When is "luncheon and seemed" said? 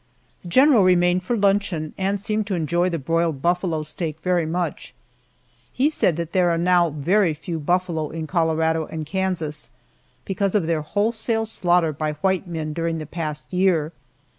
1.37-2.47